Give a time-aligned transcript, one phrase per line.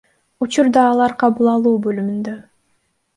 [0.45, 2.35] Учурда алар кабыл алуу бөлүмүндө.